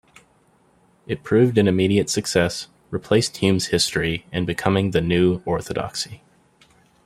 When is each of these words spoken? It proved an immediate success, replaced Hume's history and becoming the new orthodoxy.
It 1.05 1.21
proved 1.21 1.59
an 1.59 1.67
immediate 1.67 2.09
success, 2.09 2.67
replaced 2.89 3.37
Hume's 3.37 3.67
history 3.67 4.25
and 4.31 4.47
becoming 4.47 4.89
the 4.89 4.99
new 5.01 5.43
orthodoxy. 5.45 6.23